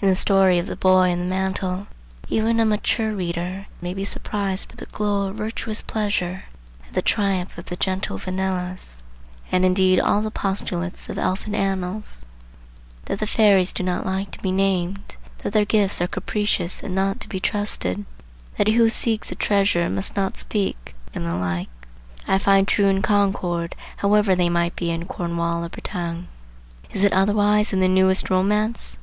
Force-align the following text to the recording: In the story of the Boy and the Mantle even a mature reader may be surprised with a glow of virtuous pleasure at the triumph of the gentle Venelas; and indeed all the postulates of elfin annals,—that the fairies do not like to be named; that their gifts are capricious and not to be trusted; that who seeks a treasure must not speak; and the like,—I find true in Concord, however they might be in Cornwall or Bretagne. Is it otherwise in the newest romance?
In 0.00 0.08
the 0.08 0.14
story 0.14 0.60
of 0.60 0.66
the 0.68 0.76
Boy 0.76 1.10
and 1.10 1.20
the 1.20 1.26
Mantle 1.26 1.88
even 2.28 2.60
a 2.60 2.64
mature 2.64 3.10
reader 3.10 3.66
may 3.80 3.92
be 3.92 4.04
surprised 4.04 4.70
with 4.70 4.80
a 4.80 4.86
glow 4.86 5.26
of 5.26 5.34
virtuous 5.34 5.82
pleasure 5.82 6.44
at 6.86 6.92
the 6.94 7.02
triumph 7.02 7.58
of 7.58 7.64
the 7.64 7.74
gentle 7.74 8.16
Venelas; 8.16 9.02
and 9.50 9.64
indeed 9.64 9.98
all 9.98 10.22
the 10.22 10.30
postulates 10.30 11.08
of 11.08 11.18
elfin 11.18 11.56
annals,—that 11.56 13.18
the 13.18 13.26
fairies 13.26 13.72
do 13.72 13.82
not 13.82 14.06
like 14.06 14.30
to 14.30 14.38
be 14.42 14.52
named; 14.52 15.16
that 15.38 15.52
their 15.52 15.64
gifts 15.64 16.00
are 16.00 16.06
capricious 16.06 16.80
and 16.80 16.94
not 16.94 17.18
to 17.18 17.28
be 17.28 17.40
trusted; 17.40 18.04
that 18.56 18.68
who 18.68 18.88
seeks 18.88 19.32
a 19.32 19.34
treasure 19.34 19.90
must 19.90 20.14
not 20.14 20.36
speak; 20.36 20.94
and 21.14 21.26
the 21.26 21.34
like,—I 21.34 22.38
find 22.38 22.68
true 22.68 22.86
in 22.86 23.02
Concord, 23.02 23.74
however 23.96 24.36
they 24.36 24.48
might 24.48 24.76
be 24.76 24.92
in 24.92 25.06
Cornwall 25.06 25.64
or 25.64 25.68
Bretagne. 25.68 26.26
Is 26.92 27.02
it 27.02 27.12
otherwise 27.12 27.72
in 27.72 27.80
the 27.80 27.88
newest 27.88 28.30
romance? 28.30 29.00